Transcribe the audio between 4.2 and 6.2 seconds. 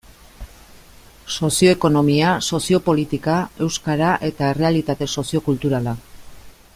eta errealitate sozio-kulturala.